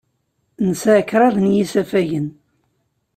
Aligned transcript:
Nesɛa 0.67 1.01
kraḍ 1.09 1.35
n 1.39 1.51
yisafagen. 1.55 2.27